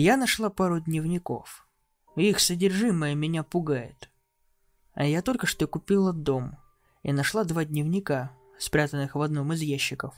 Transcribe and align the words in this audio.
Я 0.00 0.16
нашла 0.16 0.48
пару 0.48 0.78
дневников. 0.78 1.66
Их 2.14 2.38
содержимое 2.38 3.16
меня 3.16 3.42
пугает. 3.42 4.10
А 4.92 5.04
я 5.04 5.22
только 5.22 5.48
что 5.48 5.66
купила 5.66 6.12
дом 6.12 6.56
и 7.02 7.12
нашла 7.12 7.42
два 7.42 7.64
дневника, 7.64 8.30
спрятанных 8.60 9.16
в 9.16 9.20
одном 9.20 9.52
из 9.54 9.60
ящиков. 9.60 10.14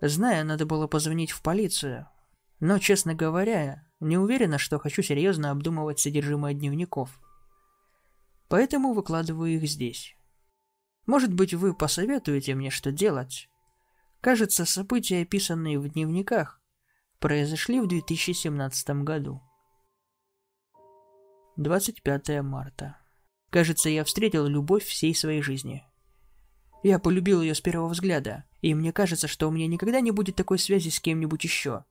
Знаю, 0.00 0.44
надо 0.44 0.66
было 0.66 0.88
позвонить 0.88 1.30
в 1.30 1.42
полицию, 1.42 2.08
но, 2.58 2.80
честно 2.80 3.14
говоря, 3.14 3.86
не 4.00 4.18
уверена, 4.18 4.58
что 4.58 4.80
хочу 4.80 5.00
серьезно 5.00 5.52
обдумывать 5.52 6.00
содержимое 6.00 6.52
дневников. 6.52 7.20
Поэтому 8.48 8.94
выкладываю 8.94 9.54
их 9.54 9.62
здесь. 9.68 10.16
Может 11.06 11.32
быть, 11.32 11.54
вы 11.54 11.72
посоветуете 11.72 12.56
мне, 12.56 12.70
что 12.70 12.90
делать? 12.90 13.48
Кажется, 14.20 14.64
события, 14.64 15.22
описанные 15.22 15.78
в 15.78 15.88
дневниках, 15.88 16.60
произошли 17.18 17.80
в 17.80 17.86
2017 17.86 19.02
году. 19.02 19.42
25 21.56 22.42
марта. 22.42 22.98
Кажется, 23.50 23.88
я 23.88 24.04
встретил 24.04 24.46
любовь 24.46 24.84
всей 24.84 25.14
своей 25.14 25.40
жизни. 25.40 25.86
Я 26.82 26.98
полюбил 26.98 27.40
ее 27.40 27.54
с 27.54 27.60
первого 27.60 27.88
взгляда, 27.88 28.44
и 28.60 28.74
мне 28.74 28.92
кажется, 28.92 29.28
что 29.28 29.48
у 29.48 29.50
меня 29.50 29.66
никогда 29.66 30.00
не 30.00 30.10
будет 30.10 30.36
такой 30.36 30.58
связи 30.58 30.90
с 30.90 31.00
кем-нибудь 31.00 31.42
еще. 31.44 31.84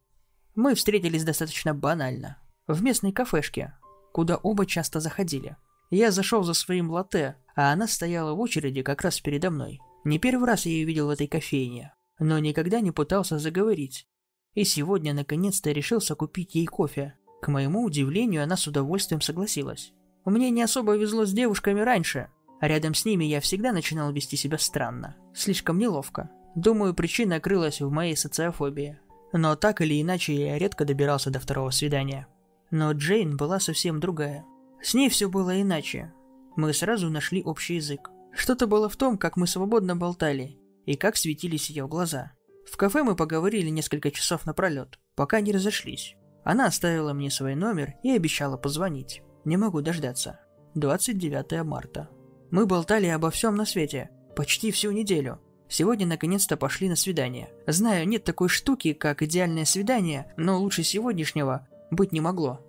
Мы 0.54 0.76
встретились 0.76 1.23
достаточно 1.23 1.73
банально. 1.73 2.38
В 2.68 2.82
местной 2.84 3.12
кафешке, 3.12 3.73
куда 4.13 4.38
оба 4.38 4.66
часто 4.66 4.99
заходили. 4.99 5.57
Я 5.90 6.12
зашел 6.12 6.44
за 6.44 6.54
своим 6.54 6.90
латте, 6.91 7.35
а 7.55 7.73
она 7.73 7.88
стояла 7.88 8.34
в 8.34 8.40
очереди 8.40 8.84
как 8.84 9.02
раз 9.02 9.20
передо 9.20 9.49
мной. 9.49 9.80
Не 10.04 10.20
первый 10.20 10.48
раз 10.48 10.66
я 10.66 10.71
ее 10.71 10.85
видел 10.85 11.07
в 11.07 11.12
этой 11.12 11.27
кофейне, 11.27 11.94
но 12.20 12.38
никогда 12.40 12.80
не 12.80 12.91
пытался 12.91 13.40
заговорить. 13.40 14.07
И 14.55 14.64
сегодня 14.64 15.14
наконец-то 15.14 15.72
решился 15.72 16.16
купить 16.16 16.55
ей 16.55 16.66
кофе. 16.66 17.16
К 17.41 17.50
моему 17.50 17.84
удивлению, 17.84 18.44
она 18.44 18.58
с 18.58 18.68
удовольствием 18.68 19.21
согласилась. 19.21 19.93
Мне 20.24 20.49
не 20.49 20.63
особо 20.63 20.96
везло 20.96 21.26
с 21.26 21.34
девушками 21.34 21.82
раньше, 21.82 22.29
а 22.60 22.68
рядом 22.68 22.94
с 22.94 23.05
ними 23.05 23.26
я 23.26 23.41
всегда 23.41 23.71
начинал 23.71 24.12
вести 24.12 24.38
себя 24.38 24.57
странно. 24.57 25.18
Слишком 25.34 25.77
неловко. 25.77 26.32
Думаю, 26.55 26.94
причина 26.94 27.40
крылась 27.40 27.82
в 27.82 27.91
моей 27.91 28.16
социофобии. 28.16 28.98
Но 29.34 29.55
так 29.57 29.82
или 29.82 30.02
иначе 30.02 30.34
я 30.34 30.57
редко 30.57 30.85
добирался 30.85 31.29
до 31.29 31.40
второго 31.40 31.70
свидания. 31.70 32.27
Но 32.72 32.94
Джейн 32.94 33.35
была 33.35 33.60
совсем 33.60 33.99
другая. 33.99 34.46
С 34.82 34.94
ней 34.94 35.10
все 35.10 35.29
было 35.29 35.62
иначе. 35.62 36.13
Мы 36.55 36.74
сразу 36.74 37.10
нашли 37.10 37.44
общий 37.44 37.76
язык. 37.76 38.10
Что-то 38.34 38.68
было 38.68 38.88
в 38.88 38.96
том, 38.96 39.18
как 39.18 39.35
мы 39.35 39.48
свободно 39.48 39.96
болтали, 39.96 40.57
и 40.85 40.96
как 40.96 41.18
светились 41.18 41.70
ее 41.70 41.88
глаза. 41.88 42.32
В 42.66 42.77
кафе 42.77 43.04
мы 43.04 43.16
поговорили 43.16 43.70
несколько 43.70 44.12
часов 44.12 44.46
напролет, 44.46 44.99
пока 45.16 45.41
не 45.41 45.52
разошлись. 45.52 46.16
Она 46.44 46.68
оставила 46.68 47.13
мне 47.13 47.32
свой 47.32 47.55
номер 47.55 47.96
и 48.04 48.12
обещала 48.12 48.57
позвонить. 48.57 49.22
Не 49.46 49.57
могу 49.57 49.82
дождаться. 49.82 50.40
29 50.76 51.63
марта. 51.63 52.10
Мы 52.52 52.66
болтали 52.66 53.07
обо 53.07 53.32
всем 53.32 53.55
на 53.55 53.66
свете. 53.66 54.10
Почти 54.35 54.72
всю 54.72 54.91
неделю. 54.91 55.40
Сегодня 55.68 56.05
наконец-то 56.05 56.57
пошли 56.57 56.90
на 56.90 56.96
свидание. 56.96 57.49
Знаю, 57.66 58.07
нет 58.07 58.24
такой 58.24 58.49
штуки, 58.49 58.94
как 58.94 59.22
идеальное 59.24 59.66
свидание, 59.66 60.34
но 60.38 60.60
лучше 60.60 60.84
сегодняшнего 60.84 61.68
быть 61.91 62.12
не 62.12 62.22
могло. 62.22 62.62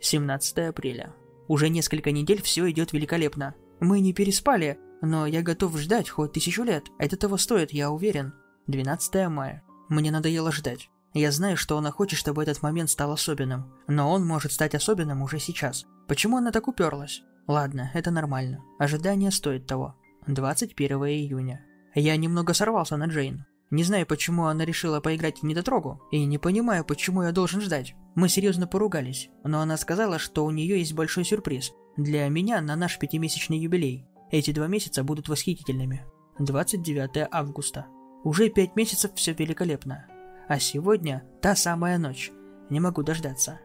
17 0.00 0.58
апреля. 0.58 1.14
Уже 1.48 1.68
несколько 1.68 2.12
недель 2.12 2.42
все 2.42 2.70
идет 2.70 2.92
великолепно. 2.92 3.54
Мы 3.80 4.00
не 4.00 4.12
переспали, 4.12 4.78
но 5.02 5.26
я 5.26 5.42
готов 5.42 5.76
ждать 5.78 6.08
хоть 6.08 6.32
тысячу 6.32 6.62
лет. 6.62 6.84
Это 6.98 7.16
того 7.16 7.36
стоит, 7.36 7.72
я 7.72 7.90
уверен. 7.90 8.34
12 8.66 9.28
мая. 9.28 9.62
Мне 9.88 10.10
надоело 10.10 10.50
ждать. 10.50 10.90
Я 11.12 11.30
знаю, 11.30 11.56
что 11.56 11.76
она 11.78 11.90
хочет, 11.90 12.18
чтобы 12.18 12.42
этот 12.42 12.62
момент 12.62 12.90
стал 12.90 13.12
особенным, 13.12 13.72
но 13.86 14.10
он 14.10 14.26
может 14.26 14.52
стать 14.52 14.74
особенным 14.74 15.22
уже 15.22 15.38
сейчас. 15.38 15.84
Почему 16.08 16.38
она 16.38 16.50
так 16.50 16.66
уперлась? 16.66 17.22
Ладно, 17.46 17.90
это 17.94 18.10
нормально. 18.10 18.64
Ожидание 18.78 19.30
стоит 19.30 19.66
того. 19.66 19.96
21 20.26 20.96
июня. 21.04 21.64
Я 21.94 22.16
немного 22.16 22.54
сорвался 22.54 22.96
на 22.96 23.04
Джейн. 23.04 23.44
Не 23.70 23.84
знаю, 23.84 24.06
почему 24.06 24.46
она 24.46 24.64
решила 24.64 25.00
поиграть 25.00 25.40
в 25.40 25.42
недотрогу, 25.44 26.00
и 26.10 26.24
не 26.24 26.38
понимаю, 26.38 26.84
почему 26.84 27.22
я 27.22 27.32
должен 27.32 27.60
ждать. 27.60 27.94
Мы 28.14 28.28
серьезно 28.28 28.66
поругались, 28.66 29.28
но 29.42 29.60
она 29.60 29.76
сказала, 29.76 30.18
что 30.18 30.44
у 30.44 30.50
нее 30.50 30.78
есть 30.78 30.94
большой 30.94 31.24
сюрприз. 31.24 31.72
Для 31.96 32.28
меня 32.28 32.60
на 32.60 32.76
наш 32.76 32.98
пятимесячный 32.98 33.58
юбилей. 33.58 34.06
Эти 34.30 34.52
два 34.52 34.68
месяца 34.68 35.04
будут 35.04 35.28
восхитительными. 35.28 36.04
29 36.38 37.28
августа. 37.30 37.86
Уже 38.24 38.48
пять 38.48 38.74
месяцев 38.74 39.12
все 39.14 39.34
великолепно. 39.34 40.06
А 40.48 40.58
сегодня 40.58 41.22
та 41.42 41.54
самая 41.54 41.98
ночь. 41.98 42.32
Не 42.70 42.80
могу 42.80 43.02
дождаться. 43.02 43.60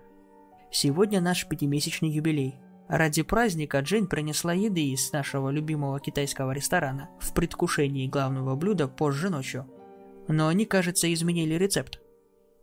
Сегодня 0.70 1.22
наш 1.22 1.48
пятимесячный 1.48 2.10
юбилей. 2.10 2.60
Ради 2.90 3.22
праздника 3.22 3.80
Джейн 3.80 4.08
принесла 4.08 4.52
еды 4.52 4.90
из 4.90 5.14
нашего 5.14 5.50
любимого 5.50 6.00
китайского 6.02 6.52
ресторана 6.52 7.10
в 7.20 7.34
предвкушении 7.34 8.08
главного 8.08 8.56
блюда 8.56 8.90
позже 8.90 9.30
ночью. 9.30 9.66
Но 10.28 10.50
они, 10.50 10.66
кажется, 10.66 11.12
изменили 11.14 11.54
рецепт. 11.54 12.02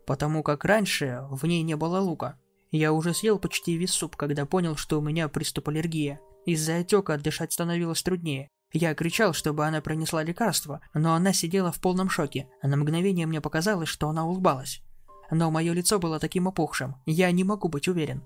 Потому 0.07 0.43
как 0.43 0.67
раньше 0.67 1.23
в 1.31 1.47
ней 1.47 1.63
не 1.63 1.77
было 1.77 1.99
лука. 1.99 2.39
Я 2.71 2.93
уже 2.93 3.15
съел 3.15 3.39
почти 3.39 3.77
весь 3.77 3.93
суп, 3.93 4.17
когда 4.17 4.45
понял, 4.45 4.77
что 4.77 4.99
у 4.99 5.03
меня 5.03 5.29
приступ 5.29 5.69
аллергии. 5.69 6.19
Из-за 6.45 6.79
отека 6.79 7.17
дышать 7.17 7.55
становилось 7.55 8.03
труднее. 8.03 8.51
Я 8.79 8.95
кричал, 8.95 9.33
чтобы 9.33 9.65
она 9.65 9.81
принесла 9.81 10.23
лекарство, 10.23 10.83
но 10.93 11.15
она 11.15 11.33
сидела 11.33 11.73
в 11.73 11.81
полном 11.81 12.11
шоке, 12.11 12.47
на 12.63 12.77
мгновение 12.77 13.25
мне 13.27 13.41
показалось, 13.41 13.89
что 13.89 14.07
она 14.11 14.27
улыбалась. 14.27 14.83
Но 15.31 15.51
мое 15.51 15.73
лицо 15.73 15.99
было 15.99 16.21
таким 16.21 16.47
опухшим, 16.47 16.97
я 17.07 17.31
не 17.31 17.43
могу 17.43 17.71
быть 17.71 17.89
уверен. 17.89 18.23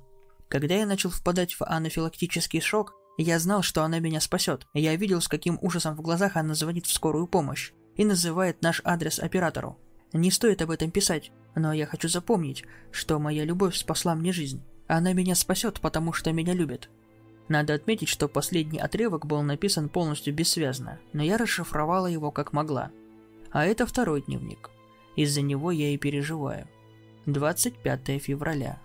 Когда 0.49 0.75
я 0.75 0.87
начал 0.87 1.11
впадать 1.11 1.55
в 1.55 1.63
анафилактический 1.63 2.61
шок, 2.61 2.95
я 3.17 3.39
знал, 3.39 3.63
что 3.63 3.85
она 3.85 4.01
меня 4.01 4.21
спасет. 4.21 4.67
Я 4.75 4.97
видел, 4.97 5.21
с 5.21 5.29
каким 5.29 5.57
ужасом 5.63 5.95
в 5.95 6.01
глазах 6.01 6.37
она 6.37 6.55
звонит 6.55 6.87
в 6.87 6.93
скорую 6.93 7.29
помощь 7.29 7.71
и 7.95 8.05
называет 8.05 8.61
наш 8.61 8.83
адрес 8.83 9.21
оператору. 9.21 9.79
Не 10.13 10.33
стоит 10.33 10.63
об 10.63 10.73
этом 10.73 10.91
писать, 10.91 11.31
но 11.55 11.73
я 11.73 11.87
хочу 11.87 12.09
запомнить, 12.09 12.65
что 12.91 13.21
моя 13.21 13.45
любовь 13.45 13.77
спасла 13.77 14.17
мне 14.17 14.33
жизнь. 14.33 14.65
Она 14.89 15.13
меня 15.13 15.37
спасет, 15.37 15.79
потому 15.79 16.13
что 16.13 16.33
меня 16.33 16.55
любит. 16.55 16.91
Надо 17.51 17.75
отметить, 17.75 18.09
что 18.09 18.29
последний 18.29 18.79
отрывок 18.79 19.27
был 19.27 19.43
написан 19.43 19.89
полностью 19.89 20.33
бессвязно, 20.33 21.01
но 21.13 21.25
я 21.25 21.37
расшифровала 21.37 22.07
его 22.07 22.31
как 22.31 22.53
могла. 22.53 22.93
А 23.51 23.67
это 23.67 23.87
второй 23.87 24.23
дневник. 24.23 24.71
Из-за 25.17 25.43
него 25.43 25.73
я 25.73 25.89
и 25.89 25.97
переживаю. 25.97 26.69
25 27.27 28.23
февраля. 28.23 28.81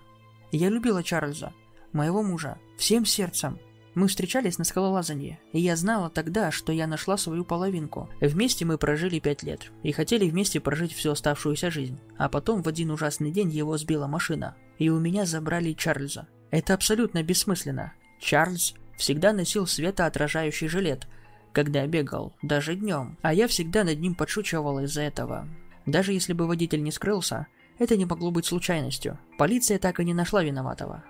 Я 0.50 0.68
любила 0.68 1.04
Чарльза, 1.04 1.52
моего 1.92 2.24
мужа, 2.24 2.58
всем 2.76 3.06
сердцем. 3.06 3.60
Мы 3.94 4.08
встречались 4.08 4.58
на 4.58 4.64
скалолазанье, 4.64 5.38
и 5.52 5.60
я 5.60 5.76
знала 5.76 6.10
тогда, 6.10 6.50
что 6.50 6.72
я 6.72 6.88
нашла 6.88 7.16
свою 7.16 7.44
половинку. 7.44 8.10
Вместе 8.20 8.64
мы 8.64 8.78
прожили 8.78 9.20
пять 9.20 9.44
лет, 9.44 9.70
и 9.84 9.92
хотели 9.92 10.28
вместе 10.28 10.58
прожить 10.58 10.92
всю 10.92 11.12
оставшуюся 11.12 11.70
жизнь. 11.70 12.00
А 12.18 12.28
потом 12.28 12.62
в 12.62 12.68
один 12.68 12.90
ужасный 12.90 13.30
день 13.30 13.48
его 13.48 13.78
сбила 13.78 14.08
машина, 14.08 14.56
и 14.78 14.88
у 14.88 14.98
меня 14.98 15.24
забрали 15.24 15.72
Чарльза. 15.72 16.26
Это 16.50 16.74
абсолютно 16.74 17.22
бессмысленно. 17.22 17.92
Чарльз 18.18 18.74
всегда 18.96 19.32
носил 19.32 19.66
светоотражающий 19.66 20.68
жилет, 20.68 21.06
когда 21.52 21.86
бегал, 21.86 22.32
даже 22.42 22.74
днем, 22.74 23.16
а 23.22 23.32
я 23.32 23.48
всегда 23.48 23.84
над 23.84 23.98
ним 23.98 24.14
подшучивала 24.14 24.84
из-за 24.84 25.02
этого. 25.02 25.48
Даже 25.86 26.12
если 26.12 26.32
бы 26.32 26.46
водитель 26.46 26.82
не 26.82 26.90
скрылся, 26.90 27.46
это 27.78 27.96
не 27.96 28.04
могло 28.04 28.30
быть 28.30 28.46
случайностью. 28.46 29.18
Полиция 29.38 29.78
так 29.78 30.00
и 30.00 30.04
не 30.04 30.14
нашла 30.14 30.42
виноватого. 30.42 31.04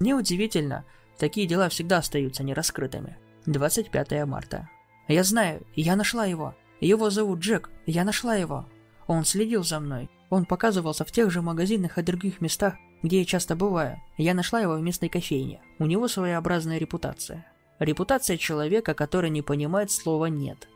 Неудивительно, 0.00 0.84
такие 1.18 1.46
дела 1.46 1.68
всегда 1.68 1.98
остаются 1.98 2.44
нераскрытыми. 2.44 3.16
25 3.46 4.26
марта. 4.26 4.68
Я 5.08 5.24
знаю, 5.24 5.62
я 5.74 5.96
нашла 5.96 6.26
его. 6.26 6.54
Его 6.80 7.10
зовут 7.10 7.40
Джек, 7.40 7.70
я 7.86 8.04
нашла 8.04 8.36
его. 8.36 8.68
Он 9.06 9.24
следил 9.24 9.64
за 9.64 9.80
мной. 9.80 10.10
Он 10.30 10.44
показывался 10.44 11.04
в 11.04 11.10
тех 11.10 11.30
же 11.30 11.40
магазинах 11.40 11.98
и 11.98 12.02
других 12.02 12.40
местах, 12.40 12.74
где 13.02 13.20
я 13.20 13.24
часто 13.24 13.56
бываю. 13.56 14.00
Я 14.16 14.34
нашла 14.34 14.60
его 14.60 14.74
в 14.74 14.82
местной 14.82 15.08
кофейне. 15.08 15.60
У 15.78 15.86
него 15.86 16.08
своеобразная 16.08 16.78
репутация. 16.78 17.46
Репутация 17.78 18.36
человека, 18.36 18.94
который 18.94 19.30
не 19.30 19.42
понимает 19.42 19.90
слова 19.90 20.26
«нет». 20.26 20.68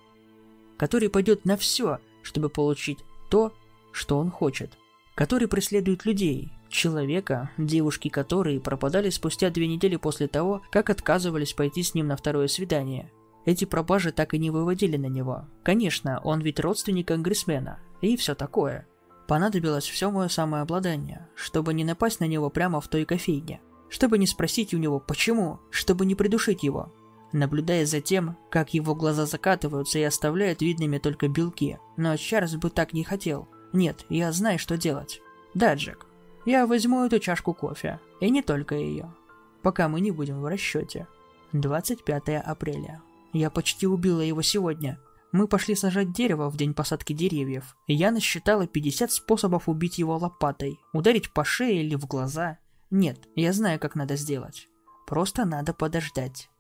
Который 0.77 1.09
пойдет 1.09 1.45
на 1.45 1.57
все, 1.57 1.99
чтобы 2.23 2.49
получить 2.49 2.99
то, 3.31 3.53
что 3.93 4.19
он 4.19 4.31
хочет. 4.31 4.79
Который 5.15 5.49
преследует 5.49 6.05
людей, 6.07 6.53
человека, 6.69 7.51
девушки 7.59 8.09
которые 8.09 8.61
пропадали 8.61 9.11
спустя 9.11 9.51
две 9.51 9.67
недели 9.67 9.97
после 9.97 10.29
того, 10.29 10.63
как 10.71 10.91
отказывались 10.91 11.53
пойти 11.53 11.83
с 11.83 11.95
ним 11.95 12.07
на 12.07 12.17
второе 12.17 12.49
свидание. 12.49 13.11
Эти 13.45 13.65
пропажи 13.65 14.13
так 14.13 14.35
и 14.35 14.39
не 14.39 14.51
выводили 14.51 14.97
на 14.97 15.07
него. 15.07 15.47
Конечно, 15.63 16.21
он 16.25 16.41
ведь 16.41 16.61
родственник 16.61 17.09
конгрессмена, 17.09 17.81
и 18.01 18.17
все 18.17 18.35
такое– 18.35 18.87
Понадобилось 19.27 19.89
все 19.89 20.11
мое 20.11 20.29
самообладание, 20.29 21.29
чтобы 21.35 21.75
не 21.75 21.85
напасть 21.85 22.21
на 22.21 22.25
него 22.27 22.51
прямо 22.51 22.81
в 22.81 22.89
той 22.89 23.05
кофейне, 23.05 23.61
чтобы 23.89 24.19
не 24.19 24.27
спросить 24.27 24.75
у 24.75 24.79
него 24.79 25.01
«почему?», 25.01 25.61
чтобы 25.71 26.07
не 26.07 26.15
придушить 26.15 26.63
его. 26.63 26.93
Наблюдая 27.33 27.87
за 27.87 28.01
тем, 28.01 28.37
как 28.51 28.75
его 28.75 28.95
глаза 28.95 29.25
закатываются 29.25 29.99
и 29.99 30.03
оставляют 30.03 30.61
видными 30.61 30.99
только 30.99 31.29
белки. 31.29 31.79
Но 31.97 32.17
Чарльз 32.17 32.57
бы 32.57 32.69
так 32.69 32.93
не 32.93 33.05
хотел. 33.05 33.49
Нет, 33.73 34.05
я 34.11 34.33
знаю, 34.33 34.59
что 34.59 34.77
делать. 34.77 35.23
Да, 35.55 35.75
Джек. 35.75 36.07
Я 36.45 36.67
возьму 36.67 37.05
эту 37.05 37.21
чашку 37.21 37.55
кофе, 37.55 38.01
и 38.21 38.29
не 38.29 38.43
только 38.43 38.75
ее, 38.75 39.15
пока 39.63 39.89
мы 39.89 40.01
не 40.01 40.11
будем 40.11 40.41
в 40.41 40.47
расчете. 40.47 41.07
25 41.53 42.29
апреля. 42.45 43.01
Я 43.33 43.49
почти 43.49 43.87
убила 43.87 44.21
его 44.21 44.43
сегодня. 44.43 44.99
Мы 45.33 45.49
пошли 45.49 45.75
сажать 45.75 46.13
дерево 46.13 46.51
в 46.51 46.59
день 46.59 46.75
посадки 46.75 47.15
деревьев. 47.15 47.75
Я 47.87 48.11
насчитала 48.11 48.67
50 48.67 49.11
способов 49.11 49.67
убить 49.67 49.99
его 49.99 50.19
лопатой. 50.19 50.79
Ударить 50.93 51.33
по 51.33 51.43
шее 51.43 51.83
или 51.83 51.95
в 51.95 52.07
глаза. 52.07 52.59
Нет, 52.91 53.19
я 53.35 53.55
знаю, 53.55 53.81
как 53.81 53.95
надо 53.95 54.17
сделать. 54.17 54.69
Просто 55.07 55.47
надо 55.47 55.73
подождать. 55.73 56.51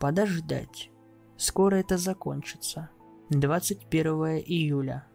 Подождать. 0.00 0.90
Скоро 1.36 1.76
это 1.76 1.98
закончится. 1.98 2.90
21 3.30 4.42
июля. 4.44 5.06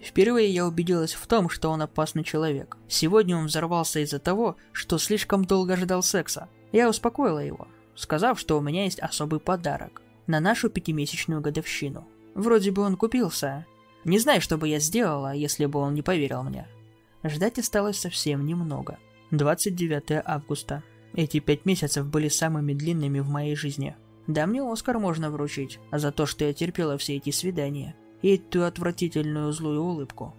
Впервые 0.00 0.48
я 0.50 0.66
убедилась 0.66 1.12
в 1.12 1.26
том, 1.26 1.48
что 1.48 1.70
он 1.70 1.82
опасный 1.82 2.22
человек. 2.22 2.76
Сегодня 2.88 3.36
он 3.36 3.46
взорвался 3.46 3.98
из-за 4.00 4.20
того, 4.20 4.56
что 4.72 4.98
слишком 4.98 5.44
долго 5.44 5.76
ждал 5.76 6.04
секса. 6.04 6.48
Я 6.70 6.88
успокоила 6.88 7.40
его, 7.40 7.66
сказав, 7.96 8.38
что 8.38 8.56
у 8.56 8.62
меня 8.62 8.84
есть 8.84 9.00
особый 9.00 9.40
подарок 9.40 10.02
на 10.28 10.38
нашу 10.38 10.70
пятимесячную 10.70 11.40
годовщину. 11.40 12.06
Вроде 12.34 12.70
бы 12.70 12.82
он 12.82 12.96
купился. 12.96 13.66
Не 14.04 14.18
знаю, 14.18 14.40
что 14.40 14.56
бы 14.56 14.68
я 14.68 14.78
сделала, 14.78 15.34
если 15.34 15.66
бы 15.66 15.80
он 15.80 15.94
не 15.94 16.02
поверил 16.02 16.42
мне. 16.42 16.66
Ждать 17.22 17.58
осталось 17.58 17.98
совсем 17.98 18.46
немного. 18.46 18.98
29 19.30 20.22
августа. 20.24 20.82
Эти 21.14 21.40
пять 21.40 21.64
месяцев 21.64 22.06
были 22.06 22.28
самыми 22.28 22.72
длинными 22.72 23.20
в 23.20 23.28
моей 23.28 23.54
жизни. 23.56 23.96
Да, 24.26 24.46
мне 24.46 24.62
Оскар 24.62 24.98
можно 24.98 25.30
вручить 25.30 25.78
за 25.92 26.12
то, 26.12 26.24
что 26.24 26.44
я 26.44 26.52
терпела 26.52 26.96
все 26.98 27.16
эти 27.16 27.30
свидания 27.30 27.94
и 28.22 28.36
эту 28.36 28.64
отвратительную 28.64 29.52
злую 29.52 29.82
улыбку. 29.82 30.34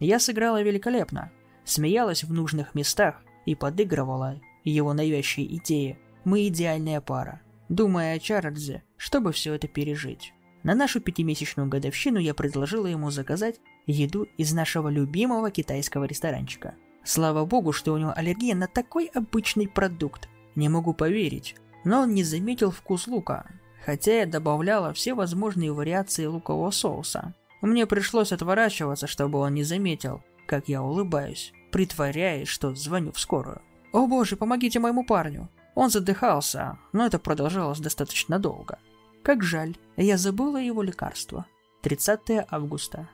Я 0.00 0.18
сыграла 0.18 0.62
великолепно, 0.62 1.30
смеялась 1.64 2.24
в 2.24 2.32
нужных 2.32 2.74
местах 2.74 3.22
и 3.46 3.54
подыгрывала 3.54 4.40
его 4.64 4.92
навязчивой 4.92 5.46
идеи. 5.56 5.98
Мы 6.24 6.48
идеальная 6.48 7.00
пара, 7.00 7.40
думая 7.68 8.16
о 8.16 8.18
Чарльзе, 8.18 8.82
чтобы 8.96 9.32
все 9.32 9.54
это 9.54 9.68
пережить. 9.68 10.32
На 10.62 10.74
нашу 10.74 11.00
пятимесячную 11.00 11.68
годовщину 11.68 12.18
я 12.18 12.34
предложила 12.34 12.86
ему 12.86 13.10
заказать 13.10 13.60
еду 13.86 14.28
из 14.36 14.52
нашего 14.52 14.88
любимого 14.88 15.50
китайского 15.50 16.04
ресторанчика. 16.04 16.74
Слава 17.04 17.44
богу, 17.44 17.72
что 17.72 17.92
у 17.92 17.98
него 17.98 18.12
аллергия 18.14 18.54
на 18.54 18.68
такой 18.68 19.06
обычный 19.06 19.68
продукт. 19.68 20.28
Не 20.54 20.68
могу 20.68 20.94
поверить. 20.94 21.56
Но 21.84 22.02
он 22.02 22.14
не 22.14 22.22
заметил 22.22 22.70
вкус 22.70 23.08
лука, 23.08 23.46
хотя 23.84 24.20
я 24.20 24.26
добавляла 24.26 24.92
все 24.92 25.14
возможные 25.14 25.72
вариации 25.72 26.26
лукового 26.26 26.70
соуса. 26.70 27.34
Мне 27.60 27.86
пришлось 27.86 28.30
отворачиваться, 28.30 29.08
чтобы 29.08 29.40
он 29.40 29.54
не 29.54 29.64
заметил, 29.64 30.22
как 30.46 30.68
я 30.68 30.82
улыбаюсь, 30.82 31.52
притворяясь, 31.72 32.48
что 32.48 32.74
звоню 32.74 33.10
в 33.10 33.18
скорую. 33.18 33.62
«О 33.92 34.06
боже, 34.06 34.36
помогите 34.36 34.78
моему 34.78 35.04
парню!» 35.04 35.48
Он 35.74 35.90
задыхался, 35.90 36.78
но 36.92 37.06
это 37.06 37.18
продолжалось 37.18 37.80
достаточно 37.80 38.38
долго. 38.38 38.78
Как 39.22 39.42
жаль, 39.44 39.76
я 39.96 40.16
забыла 40.16 40.56
его 40.56 40.82
лекарство. 40.82 41.46
30 41.82 42.46
августа. 42.50 43.08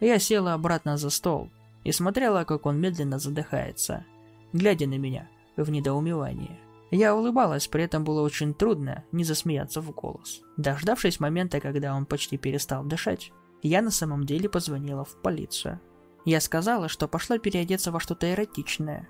Я 0.00 0.18
села 0.18 0.54
обратно 0.54 0.96
за 0.96 1.10
стол 1.10 1.50
и 1.84 1.92
смотрела, 1.92 2.44
как 2.44 2.66
он 2.66 2.80
медленно 2.80 3.18
задыхается, 3.18 4.04
глядя 4.52 4.86
на 4.86 4.96
меня 4.96 5.28
в 5.56 5.70
недоумевании. 5.70 6.58
Я 6.90 7.14
улыбалась, 7.14 7.68
при 7.68 7.84
этом 7.84 8.04
было 8.04 8.22
очень 8.22 8.54
трудно 8.54 9.04
не 9.12 9.22
засмеяться 9.24 9.80
в 9.80 9.92
голос. 9.92 10.40
Дождавшись 10.56 11.20
момента, 11.20 11.60
когда 11.60 11.94
он 11.94 12.06
почти 12.06 12.36
перестал 12.36 12.84
дышать, 12.84 13.32
я 13.62 13.82
на 13.82 13.90
самом 13.90 14.24
деле 14.24 14.48
позвонила 14.48 15.04
в 15.04 15.14
полицию. 15.20 15.80
Я 16.24 16.40
сказала, 16.40 16.88
что 16.88 17.06
пошла 17.06 17.38
переодеться 17.38 17.92
во 17.92 18.00
что-то 18.00 18.32
эротичное. 18.32 19.08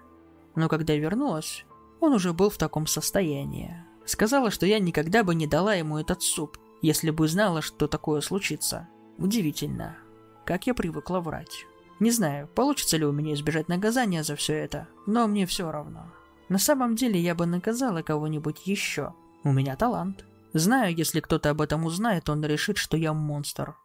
Но 0.56 0.69
когда 0.69 0.94
вернулась, 0.94 1.64
он 2.00 2.12
уже 2.12 2.32
был 2.32 2.50
в 2.50 2.58
таком 2.58 2.87
состоянии. 2.87 3.85
Сказала, 4.10 4.50
что 4.50 4.66
я 4.66 4.80
никогда 4.80 5.22
бы 5.22 5.36
не 5.36 5.46
дала 5.46 5.74
ему 5.74 5.96
этот 5.96 6.20
суп, 6.20 6.58
если 6.82 7.10
бы 7.10 7.28
знала, 7.28 7.62
что 7.62 7.86
такое 7.86 8.20
случится. 8.22 8.88
Удивительно. 9.18 9.98
Как 10.44 10.66
я 10.66 10.74
привыкла 10.74 11.20
врать. 11.20 11.64
Не 12.00 12.10
знаю, 12.10 12.48
получится 12.48 12.96
ли 12.96 13.04
у 13.04 13.12
меня 13.12 13.34
избежать 13.34 13.68
наказания 13.68 14.24
за 14.24 14.34
все 14.34 14.54
это, 14.54 14.88
но 15.06 15.28
мне 15.28 15.46
все 15.46 15.70
равно. 15.70 16.10
На 16.48 16.58
самом 16.58 16.96
деле 16.96 17.20
я 17.20 17.36
бы 17.36 17.46
наказала 17.46 18.02
кого-нибудь 18.02 18.66
еще. 18.66 19.14
У 19.44 19.52
меня 19.52 19.76
талант. 19.76 20.24
Знаю, 20.54 20.92
если 20.92 21.20
кто-то 21.20 21.50
об 21.50 21.60
этом 21.60 21.84
узнает, 21.84 22.28
он 22.28 22.44
решит, 22.44 22.78
что 22.78 22.96
я 22.96 23.12
монстр. 23.12 23.76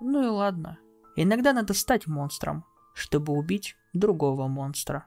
Ну 0.00 0.24
и 0.24 0.26
ладно. 0.26 0.78
Иногда 1.14 1.52
надо 1.52 1.72
стать 1.72 2.08
монстром, 2.08 2.64
чтобы 2.94 3.32
убить 3.32 3.76
другого 3.92 4.48
монстра. 4.48 5.06